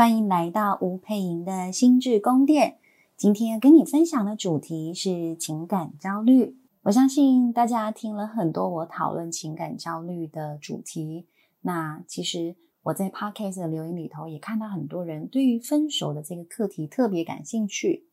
[0.00, 2.78] 欢迎来到吴佩莹的心智宫殿。
[3.18, 6.56] 今天跟你分享的主题是情感焦虑。
[6.84, 11.26] 我相信大家听了很多我讨论情感焦虑的主题，
[11.60, 18.06] 那其实我在 Podcast 的留言里头也看到很多人对于分手的这个课题特别感兴趣。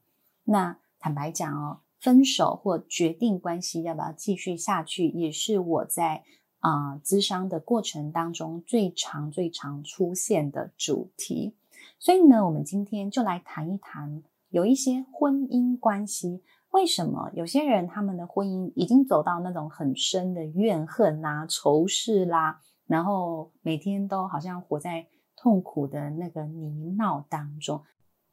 [0.43, 6.25] 那坦白讲哦，分手或决定关系要不要继续下去，也是我在。
[6.59, 11.53] 啊、商的过程当中最常、最常出现的主题，
[11.99, 27.83] 所以呢，我们今天就来谈一谈，有一些婚姻关系，为什么有些人他们的婚姻已经走到那种很深的怨恨啊、仇视啦，然后每天都好像活在痛苦的那个泥淖当中，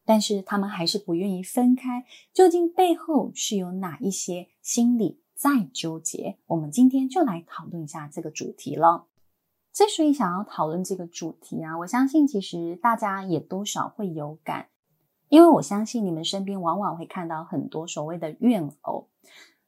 [0.04, 5.22] 但是他们还是不愿意分开，究竟背后是有哪一些心理？
[5.34, 9.08] 再纠结，我们今天就来讨论一下这个主题了。
[9.74, 14.68] 之所以想要讨论这个主题啊，我相信其实大家也多少会有感，
[15.28, 19.10] 因为我相信你们身边往往会看到很多所谓的怨偶。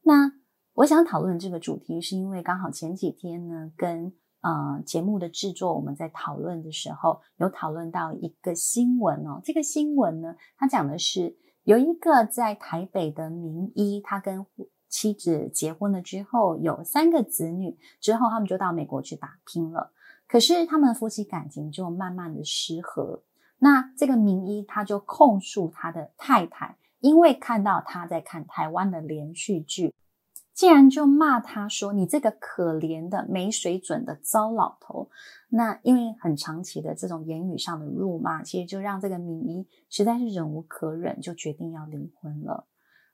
[0.03, 0.31] 那
[0.75, 9.41] 我想讨论这个主题，是因为刚好前几天呢，跟呃节目的制作我们在讨论的时候，有讨论到一个新闻哦。
[9.43, 14.47] 这个新闻呢，它讲的是有一个在台北的名医，他跟
[14.89, 19.93] 妻子结婚了之后，有三个子女，之后他们就到美国去打拼了。
[20.29, 23.23] 可是他们夫妻感情就慢慢的失和。
[23.59, 29.95] 那这个名医他就控诉他的太太，因为看到他在看台湾的连续剧，
[30.53, 35.09] 竟然就骂他说：“你这个可怜的没水准的糟老头。”
[35.49, 42.67] 那因为很长期的这种言语上的辱骂，其实就让这个名医实在是忍无可忍，就决定要离婚了。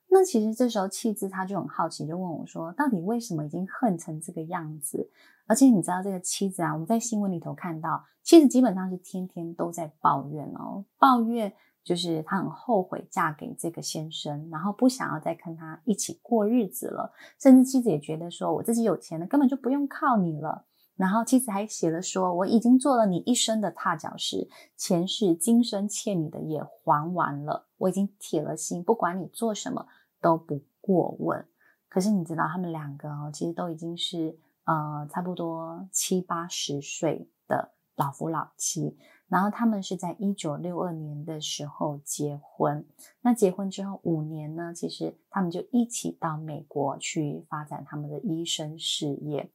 [0.08, 5.08] 那其实这时候妻子他就很好奇，就问我说：“到底为什么已经恨成这个样子？
[5.46, 11.52] 而且你知道这个妻子啊，我们在新闻里头看到，妻子基本上是天天都在抱怨哦，抱怨
[11.84, 17.12] 就是她很后悔嫁给这个先生，然后不想要再跟他一起过日子了。
[17.38, 20.64] 甚至妻子也觉得说，我自己有钱了，根本就不用靠你了。
[20.96, 29.86] 然后妻子还写了说，我已经做了你一生的踏脚石，前世今生欠你的也还完了，我已经铁了心，不管你做什么。”
[30.22, 31.44] 都不过问，
[31.88, 38.96] 可是你知道他们两个哦，其实都已经是呃差不多七八十岁的老夫老妻，
[39.28, 42.86] 然后他们是在一九六二年的时候结婚，
[43.20, 49.50] 那结婚之后五年呢，其实他们就一起到美国去发展他们的医生事业。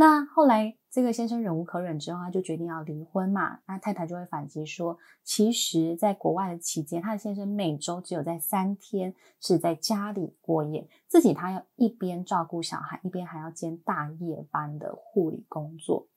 [0.00, 3.60] 那后来，这个先生忍无可忍之后，他就决定要离婚嘛。
[3.66, 16.08] 那太太就会反击说，其实在国外的期间，他的先生每周只有在三天是在家里过夜，自己他要一边照顾小孩，一边还要兼大夜班的护理工作。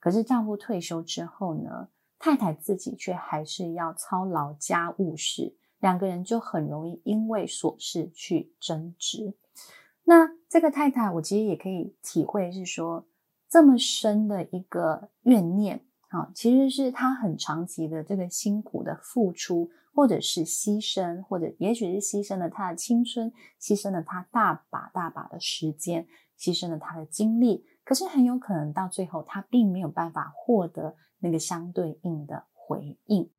[0.00, 9.36] 可是丈夫退休之后呢，太太自己却还是要操劳家务事，两个人就很容易因为琐事去争执。
[10.02, 13.06] 那这个太太，我其实也可以体会是说。
[13.48, 26.06] 这么深的一个怨念啊，其实是他很长期的这个辛苦的付出，或者是牺牲，或者也许是牺牲了他的青春，牺牲了他大把大把的时间，
[26.38, 27.64] 牺牲了他的精力。
[27.84, 33.30] 可是很有可能到最后，他并没有办法获得那个相对应的回应。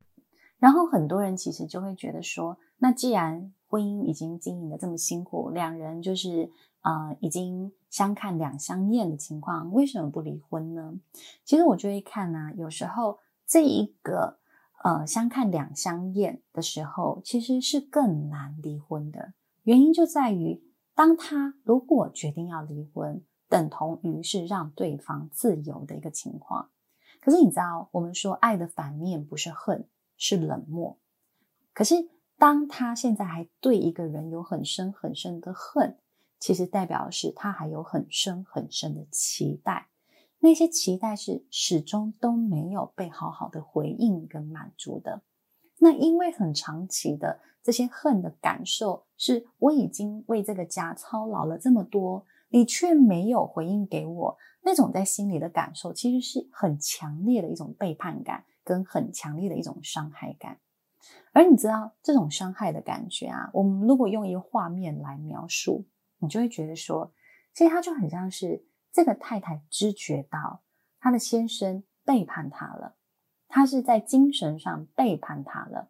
[0.58, 6.52] 然后很多人其实就会觉得说，那既然婚姻已经经营得这么辛苦，两人就是。
[6.82, 11.00] 啊、呃，已经相看两相厌的情况，为什么不离婚呢？
[11.44, 14.40] 其实我就会看呢、有时候这一个
[14.84, 19.34] 呃相看两相厌的时候，其实是更难离婚的。
[19.64, 20.64] 原因就在于，
[20.96, 26.70] 当他如果决定要离婚，等同于是让对方自由的一个情况。
[27.20, 30.98] 可是你知道，我们说爱的反面不是恨，是冷漠。
[31.74, 31.96] 可是
[32.38, 35.98] 当他现在还对一个人有很深很深的恨。
[36.40, 39.90] 其实代表的是他还有很深很深的期待，
[40.40, 45.22] 那些期待是始终都没有被好好的回应跟满足的。
[45.80, 60.58] 那因为很长期的这些恨的感受，是我已经为这个家操劳了这么多，你却没有回应给我，那种在心里的感受，其实是很强烈的一种背叛感，跟很强烈的一种伤害感。
[61.34, 65.86] 而你知道这种伤害的感觉啊，我们如果用一个画面来描述。
[66.20, 67.12] 你就会觉得说，
[67.54, 70.62] 其实他就很像是这个太太知觉到
[71.00, 72.96] 她的先生背叛她了，
[73.48, 75.90] 他是在精神上背叛她了，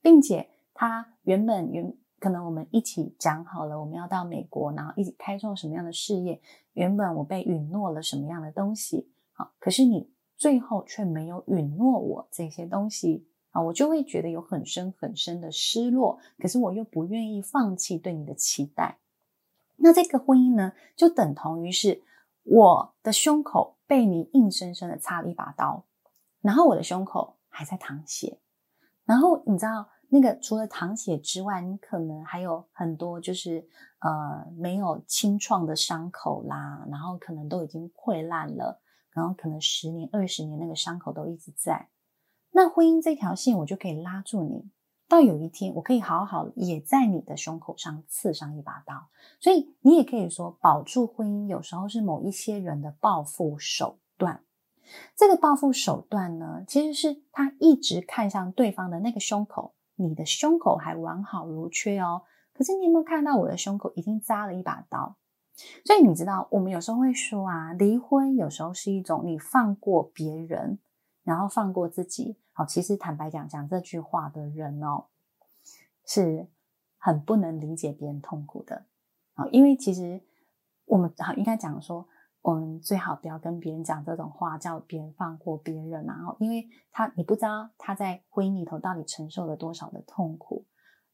[0.00, 6.40] 并且他原本原可能我们一起讲好了，我们要到美国，然后一起开创什么样的事业，
[6.74, 16.18] 原本我被允诺了什么样的东西，好，可是你最后却没有允诺我这些东西啊，我就会觉得有很深很深的失落。
[16.38, 18.98] 可是我又不愿意放弃对你的期待。
[19.82, 22.02] 那这个婚姻呢，就等同于是
[22.42, 25.84] 我的胸口被你硬生生的插了一把刀，
[26.40, 28.38] 然后我的胸口还在淌血，
[29.04, 33.66] 然后你知道那个除了淌血之外，你可能还有很多就是
[34.00, 38.80] 呃没有清创的伤口啦，然后可能都已经溃烂了，
[39.12, 41.88] 然后可能十年二十年那个伤口都一直在。
[42.52, 44.70] 那婚姻这条线，我就可以拉住你。
[45.10, 49.08] 到有一天，我可以好好也在你的胸口上刺上一把刀，
[49.40, 54.44] 所以你也可以说，保住婚姻有时候是某一些人的报复手段。
[55.16, 62.22] 这个报复手段呢，其实是他一直看向对方的那个胸口，你的胸口还完好如缺哦，
[62.54, 65.16] 可是你有没有看到我的胸口已经扎了一把刀？
[65.84, 70.78] 所以你知道，我们有时候会说啊，离婚有时候是一种你放过别人，
[71.24, 72.36] 然后放过自己。
[72.64, 75.04] 其实坦白讲，讲这句话的人哦，
[76.06, 76.48] 是
[76.98, 78.86] 很不能理解别人痛苦的
[79.34, 79.46] 啊。
[79.52, 80.20] 因为其实
[80.86, 82.06] 我们好应该讲说，
[82.42, 86.04] 我们最好不要跟别人讲这种话，叫别人放过别人。
[86.04, 90.64] 然后，因为他你不知道他在婚姻里头到底承受了多少的痛苦。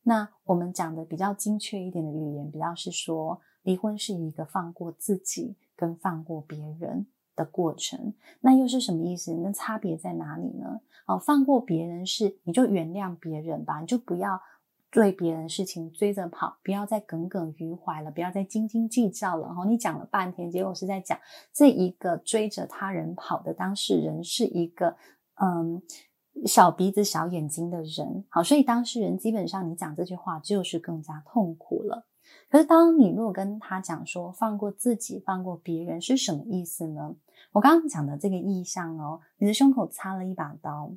[0.03, 9.33] 那我们讲的比较精确一点的语言，比较是说，离婚是一个放过自己跟放过别人的过程，那又是什么意思？
[9.35, 10.81] 那差别在哪里呢？
[11.07, 14.41] 哦，放过别人是你就原谅别人吧，你就不要
[14.91, 19.49] 对别人事情追着跑，不要再耿耿于怀了，不要再斤斤计较了。
[19.49, 21.17] 哦，你讲了半天，结果是在讲
[21.53, 24.97] 这一个追着他人跑的当事人是一个
[25.35, 25.81] 嗯
[26.47, 28.25] 小鼻子小眼睛的人。
[28.29, 32.07] 好，所以当事人基本上你讲这句话就是更加痛苦了。
[32.51, 37.15] 可是当你如果跟他讲说放过自己，放过别人是什么意思呢？
[37.57, 40.93] 我刚刚讲的这个意象哦，你的胸口插了一把刀，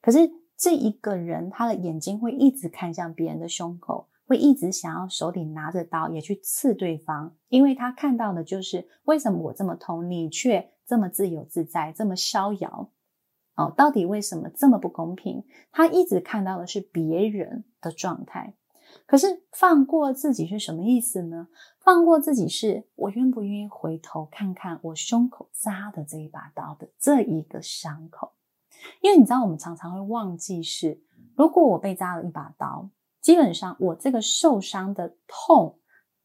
[0.00, 0.18] 可是
[0.56, 12.88] 这一个人他的眼睛会一直看向别人的胸口，会一直想要手里拿着刀也去刺对方，因为他看到的就是为什么我这么痛，你却这么自由自在，这么逍遥，
[13.56, 15.44] 哦，到底为什么这么不公平？
[15.72, 18.54] 他一直看到的是别人的状态。
[19.04, 21.48] 可是放过自己是什么意思呢？
[21.80, 28.32] 放过自己是我愿不愿意回头看看我胸口扎的这一把刀的这一个伤口？
[29.00, 31.00] 因为你知道，我们常常会忘记是，
[31.34, 32.90] 如果我被扎了一把刀，
[33.20, 35.78] 基本上我这个受伤的痛，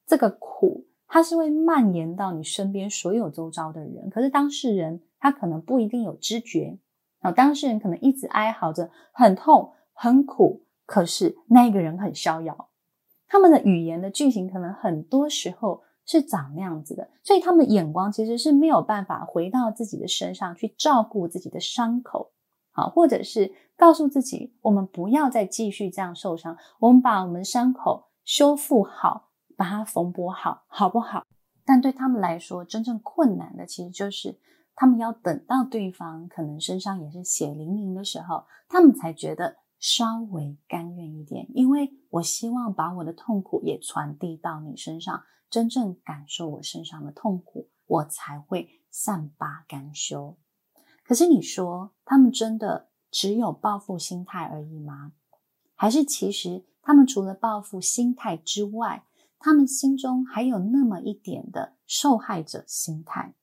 [0.06, 4.10] 这个苦，它是会蔓延到你身边所有周遭的人。
[4.10, 6.80] 可是当事人他可能不一定有知觉，
[7.20, 10.64] 然后当事人可能一直哀嚎着，很痛很苦。
[10.92, 12.68] 可是那个人很逍遥，
[13.26, 22.34] 他们的语言的句型可能很多时候是长那样子的，所以他们的眼光其实是没有办法回到自己的身上去照顾自己的伤口，
[22.74, 31.24] 好，或者是告诉自己，我们不要再继续这样受伤，我们把我们伤口修复好，把它缝补好，好不好？
[31.64, 34.38] 但对他们来说，真正困难的其实就是
[34.76, 39.56] 他们要等到对方可能身上也是血淋淋的时候，他们才觉得。
[39.82, 50.38] 稍微甘愿一点，因为我希望把我的痛苦也传递到你身上，真正感受我身上的痛苦，我才会善罢甘休。
[51.04, 55.14] 可是你说，他们真的只有报复心态而已吗？
[55.76, 59.08] 还是其实他们除了报复心态之外，
[59.40, 63.34] 他们心中还有那么一点的受害者心态？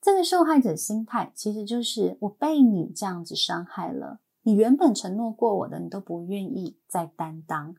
[0.00, 4.20] 这个受害者心态其实就是我被你这样子伤害了。
[4.42, 7.76] 你原本承诺过我的，你都不愿意再担当，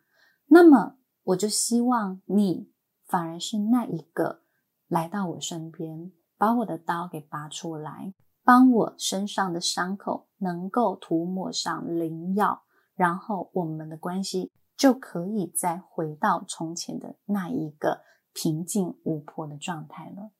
[0.48, 2.72] 那么我就希望你
[3.08, 4.41] 反而是那一个
[4.88, 8.13] 来到我身边，把我的刀给拔出来，
[8.44, 12.63] 帮我身上的伤口能够涂抹上灵药，
[12.96, 18.01] 然后我们的关系就可以再回到从前的那一个
[18.34, 20.32] 平静无波的状态了。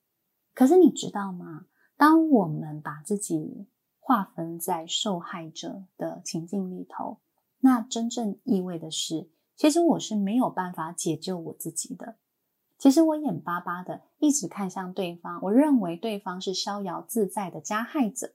[0.54, 1.66] 可是你知道吗？
[1.98, 3.68] 当我们把自己
[4.03, 7.20] 划分在受害者的情境里头，
[7.60, 12.17] 那真正意味的是，其实我是没有办法解救我自己的。
[12.77, 18.34] 其实我眼巴巴的一直看向对方，我认为对方是逍遥自在的加害者，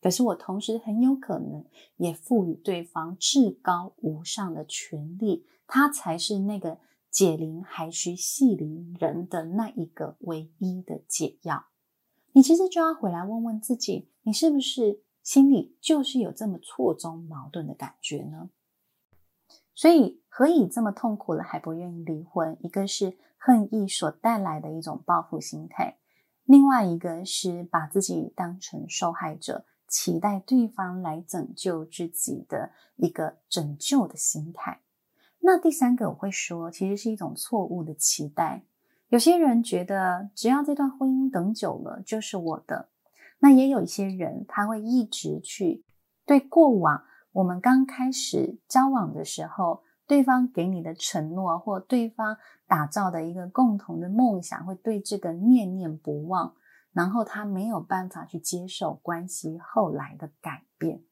[0.00, 1.64] 可是我同时很有可能
[1.96, 6.78] 也赋予对方至高无上的权利，他才是那个
[7.10, 11.64] 解铃还须系铃人的那一个唯一的解药。
[12.34, 18.50] 你其实就要回来问问自己，你是不是心里就是有这么错综矛盾的感觉呢？
[19.74, 22.56] 所以何以这么痛苦了还不愿意离婚？
[22.60, 25.98] 一个是恨意所带来的一种报复心态，
[26.44, 34.82] 另外一个是把自己当成受害者，期待对方来拯救自己的一个拯救的心态。
[35.40, 38.62] 那第三个我会说，其实是一种错误的期待。
[39.08, 42.90] 有些人觉得，只要这段婚姻等久了就是我的。
[43.42, 45.84] 那也有一些人，他会一直去
[46.24, 52.36] 对过往我们刚开始交往的时候，对方给你的承诺，或对方
[52.68, 56.54] 打造的一个共同的梦想，会对这个念念不忘。
[56.92, 61.02] 然后他没有办法去接受关系后来的改变。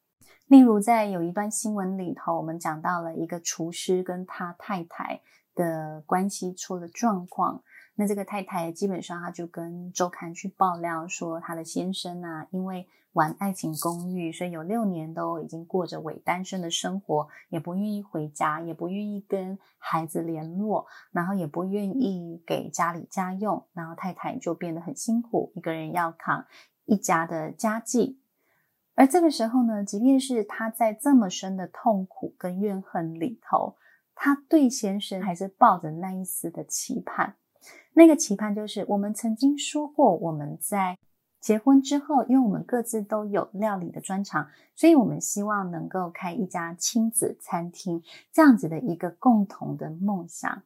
[0.46, 5.20] 例如，在有一段新闻里头，我们讲到了一个厨师跟他太太
[5.56, 7.64] 的关系出了状况。
[8.00, 26.46] 那这个太太基本上，她就跟周刊去爆料说，她的先生啊，因为玩爱情公寓，所以有六年都已经过着伪单身的生活，也不愿意回家，也不愿意跟孩子联络，然后也不愿意给家里家用，然后太太就变得很辛苦，一个人要扛
[26.86, 28.18] 一家的家计。
[28.94, 33.76] 而这个时候呢，即便是她在这么深的痛苦跟怨恨里头，
[34.14, 37.36] 她对先生还是抱着那一丝的期盼。
[37.92, 40.96] 那个期盼就是，我们曾经说过，我们在
[41.40, 48.02] 结婚之后，因为我们各自都有料理的专长，所以我们希望能够开一家亲子餐厅，
[48.32, 50.62] 这样子的一个共同的梦想。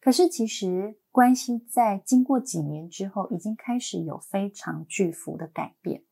[0.00, 6.02] 可是，其实关系在经过几年之后，已经开始有非常巨幅的改变。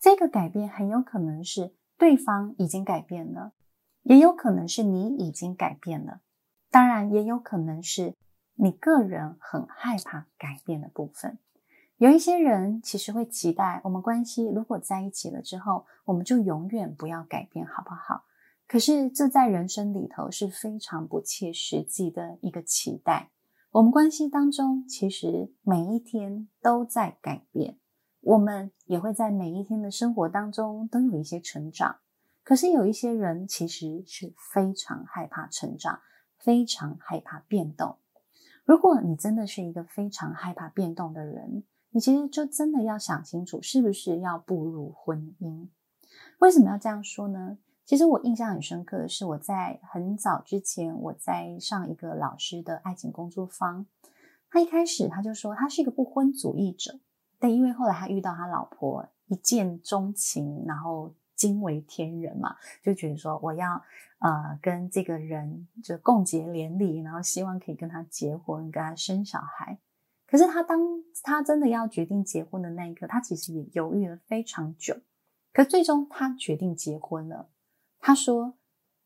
[0.00, 3.52] 这个改变很有可能是对方已经改变了，
[4.02, 6.20] 也有可能是你已经改变了，
[6.70, 8.14] 当然，也有可能是。
[8.60, 11.38] 你个人很害怕改变的部分，
[11.98, 18.24] 有一些人其实会期待我们关系如果在一起了之后，我们就永远不要改变，好不好？
[18.66, 23.30] 可是这在人生里头是非常不切实际的一个期待。
[23.70, 27.78] 我们关系当中其实每一天都在改变，
[28.22, 32.00] 我们也会在每一天的生活当中都有一些成长。
[32.42, 36.00] 可是有一些人其实是非常害怕成长，
[36.38, 37.98] 非常害怕变动。
[38.68, 45.68] 如果你真的是一个非常害怕变动的人，你其实就真的要想清楚，是不是要步入婚姻？
[46.38, 47.56] 为什么要这样说呢？
[47.86, 53.86] 其实我印象很深刻的是，我在很早之前，我在上一个老师的爱情工作坊，
[54.50, 57.00] 他一开始他就说他是一个不婚主义者，
[57.38, 61.14] 但因为后来他遇到他老婆一见钟情，然后。
[61.38, 63.82] 惊为天人嘛，就觉得说我要
[64.18, 69.78] 呃跟这个人就共结连理，然后希望可以跟他结婚，跟他生小孩。
[70.26, 70.78] 可是他当
[71.22, 74.94] 他真的要决定结婚的那一刻，他其实也犹豫了非常久。
[75.52, 77.48] 可最终他决定结婚了。
[77.98, 78.58] 他说：“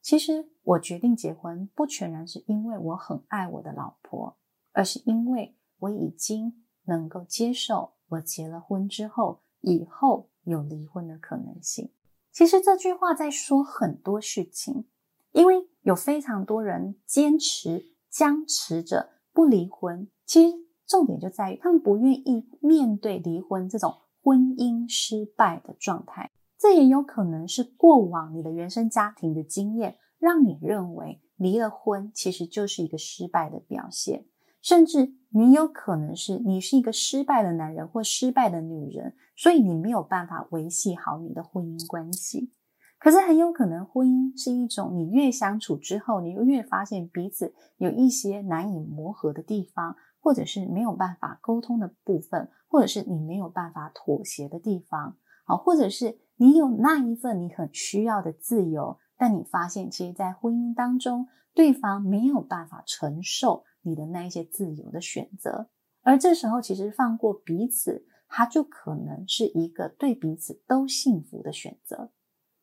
[0.03, 4.37] 其实我决定结婚，不全然是因为我很爱我的老婆，
[4.73, 11.93] 而是因为我已经能够接受我结了婚之后，以后有离婚的可能性。”
[12.33, 14.87] 其实这句话在说很多事情，
[15.33, 20.09] 因为有非常多人坚持僵持着不离婚。
[20.25, 26.31] 其实重点就在于他们不愿意面对离婚这种婚姻失败的状态。
[26.59, 34.27] 这也有可能是过往你的原生家庭的经验，让你认为离了婚其实就是一个失败的表现，
[34.63, 35.15] 甚至。
[35.35, 42.53] 你有可能是你是一个失败的男人或失败的女人，所以你没有办法维系好你的婚姻关系。
[42.99, 63.65] 可是很有可能，婚姻是一种你越相处之后，你越发现彼此有一些难以磨合的地方，或者是没有办法沟通的部分，或者是你没有办法妥协的地方，好，或者是你有那一份你很需要的自由，但你发现其实，在婚姻当中，对方没有办法承受。
[63.83, 65.69] 你的那一些自由的选择，
[66.03, 72.11] 而这时候其实放过彼此，它就可能是一个对彼此都幸福的选择。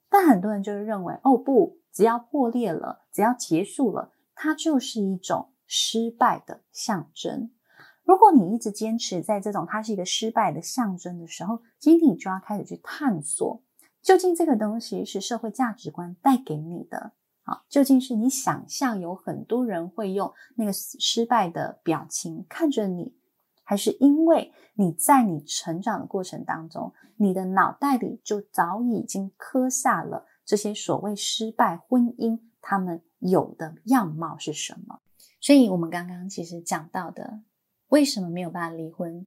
[0.10, 7.52] 但很多人就是认为，哦不，只要破裂了，只要结束了，它就是一种失败的象征。
[8.04, 13.62] 如果你一直坚持在这种它是一个失败的象征的时候，今天你就要开始去探索，
[14.02, 17.12] 究竟这个东西是社会价值观带给你的。
[17.70, 23.16] 究竟是你想象有很多人会用那个失败的表情看着你，
[23.64, 35.00] 还是因为你在你成长的过程当中，你的脑袋里就早已经刻下了这些所谓失败婚姻他们有的样貌是什么？
[35.42, 37.42] 所以，我们刚刚其实讲到的，
[37.90, 39.26] 为什么没有办法离婚？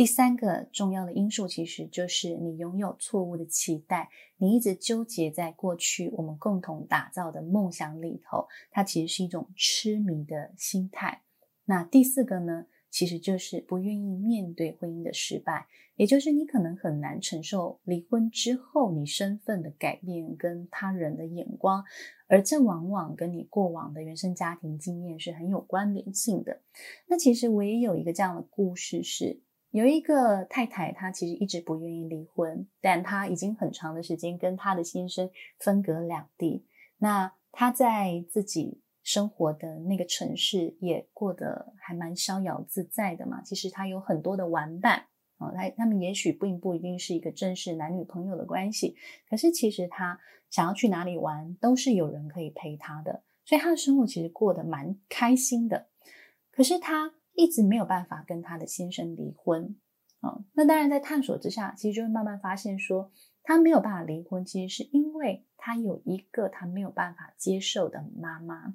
[0.00, 11.20] 第三个重要的因素，其实就是你拥有错误的期待，你一直纠结在过去我们共同打造的梦想里头，它其实是一种痴迷的心态。
[11.66, 15.66] 那第四个呢，其实就是不愿意面对婚姻的失败，
[15.96, 21.84] 也就是你可能很难承受离婚之后你身份的改变跟他人的眼光，
[22.26, 26.62] 而这往往跟你过往的原生家庭经验是很有关联性的。
[27.06, 29.42] 那其实我也有一个这样的故事是。
[29.70, 36.66] 有一个太太，她其实一直不愿意离婚，但她已经很长的时间跟她的先生分隔两地。
[36.98, 43.42] 那她在自己生活的那个城市也过得还蛮逍遥自在的嘛。
[43.42, 45.06] 其实她有很多的玩伴
[45.38, 48.96] 啊，他他们也许并不一定是一个正式男女朋友的关系，
[49.28, 50.18] 可是其实她
[50.50, 55.86] 想要去哪里玩，都是有人可以陪她的，所以她的生活其实过得蛮开心的。
[56.50, 57.14] 可是她。
[57.34, 59.76] 一直没有办法跟他的先生离婚，
[60.20, 63.10] 哦，那当然在探索之下，其实就会慢慢发现说，
[63.42, 68.74] 他没有办法离婚，其实是因为他有一个他没有办法接受的妈妈。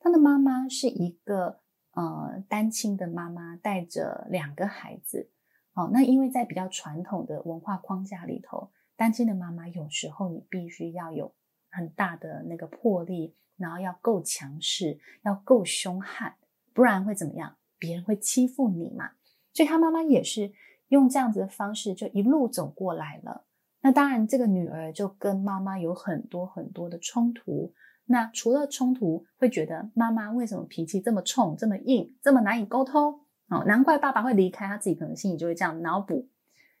[0.00, 1.60] 他的妈妈是一个
[1.92, 5.30] 呃单亲的妈妈，带着两个孩子。
[5.74, 11.34] 哦，那因为在比较传统的文化框架里头，单亲的妈妈有时候你必须要有
[11.70, 16.36] 很大的那个魄力，然后要够强势，要够凶悍，
[16.74, 17.56] 不然会怎么样？
[17.82, 19.10] 别人会欺负你嘛，
[19.52, 20.52] 所以他妈妈也是
[20.86, 23.44] 用这样子的方式，就一路走过来了。
[23.80, 27.72] 那当然，这个女儿就跟妈妈有很多很多的冲突。
[28.04, 33.18] 那除了冲突，会觉得妈妈为什么脾气这么冲、这么硬、这么难以沟通？
[33.48, 36.28] 哦，难怪爸爸会离开，他自己可能心里就会这样脑补。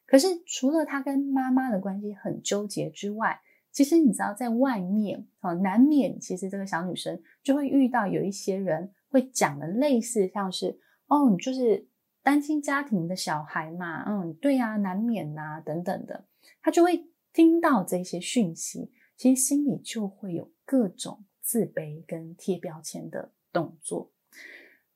[0.06, 3.40] 可是除了他跟妈妈的关系很纠结之外，
[3.72, 10.78] 其实你知道，在外面哦，难免其实这个小女生就会遇到有一些人会讲的类似像是。
[11.12, 11.86] 哦，你就是
[12.22, 16.24] 单亲家庭的小孩嘛，嗯，对呀，难免呐，等等的，
[16.62, 24.10] 他就会听到这些讯息，其实心里就会有各种自卑跟贴标签的动作，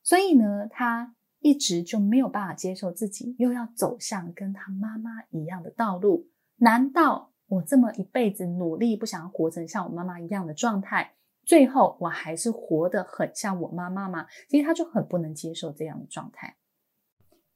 [0.03, 6.31] 所以呢，他一直就没有办法接受自己又要走向跟他妈妈一样的道路。
[6.57, 11.12] 难道我这么一辈子努力，不想要活成像我妈妈一样的状态？
[11.47, 14.27] 最后我还是活得很像我妈妈吗？
[14.49, 16.57] 其实他就很不能接受这样的状态。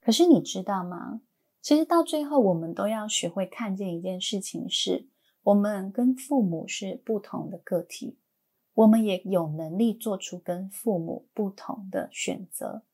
[0.01, 1.21] 可是你知道吗？
[1.61, 5.09] 其实到最后，我们都要学会看见一件事情是：
[5.43, 8.17] 我们跟父母是不同的个体，
[8.75, 12.85] 我们也有能力做出跟父母不同的选择。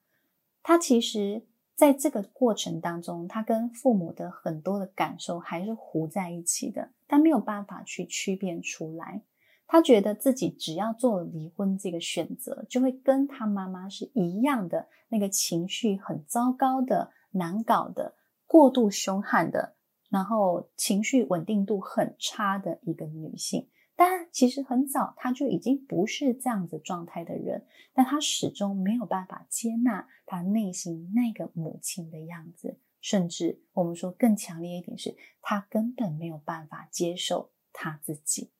[0.62, 9.22] 他其实在这个过程当中，他跟父母的很多的感受还是糊在一起的，他没有办法去区辨出来。
[9.66, 18.14] 他觉得自己只要做了离婚这个选择，就会跟他妈妈是一样的，那个情绪很糟糕的、难搞的、
[18.46, 19.74] 过度凶悍的，
[20.08, 23.68] 然后情绪稳定度很差的一个女性。
[23.98, 38.52] 但其实很早他就已经不是这样子状态的人，但他始终没有办法接纳他内心那个母亲的样子，甚至我们说更强烈一点是，他根本没有办法接受他自己。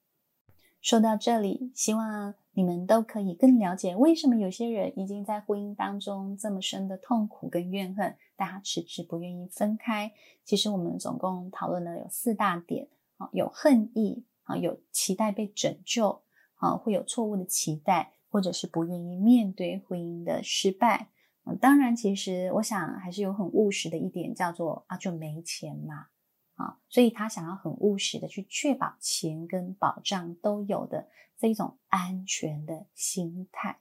[0.87, 10.13] 说到这里，希望你们都可以更了解为什么有些人已经在婚姻当中这么深的痛苦跟怨恨，但他迟迟不愿意分开。
[10.45, 16.23] 其实我们总共讨论了有四大点啊，有恨意啊，有期待被拯救
[16.55, 21.09] 啊，会有错误的期待，或者是不愿意面对婚姻的失败。
[21.61, 26.07] 当然，其实我想还是有很务实的一点，叫做啊，就没钱嘛。
[26.57, 33.79] 啊，所以他想要很务实的去确保钱跟保障都有的这一种安全的心态。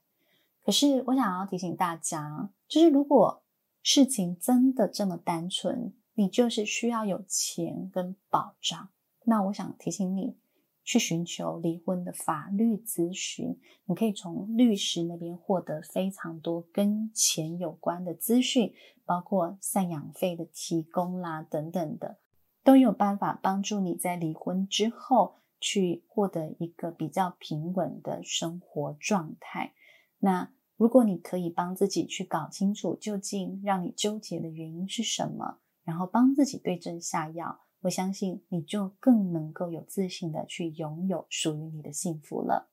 [0.64, 3.44] 可是我想要提醒大家，就是如果
[3.84, 8.90] 事情真的这么单纯，你就是需要有钱跟保障，
[9.26, 10.36] 那我想提醒你
[10.84, 13.60] 去寻求离婚的法律咨询。
[13.86, 18.74] 你可以从律师那边获得非常多跟钱有关的资讯，
[19.06, 22.18] 包括赡养费的提供啦等等的。
[22.66, 29.74] 都有办法帮助你在离婚之后去获得一个比较平稳的生活状态。
[30.18, 42.72] 那如果你可以帮自己去搞清楚究竟让你纠结的原因是什么，然后帮自己对症下药，我相信你就更能够有自信的去拥有属于你的幸福了。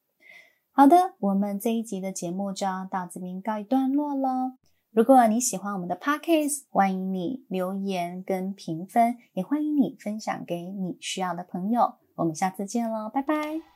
[0.73, 4.55] 好的，我们这一集的节目就要到这边告一段落喽。
[4.93, 11.95] 如果你喜欢我们的 Podcast，欢迎你留言跟评分，也欢迎你分享给你需要的朋友。
[12.15, 13.72] 我们下次见喽，拜拜。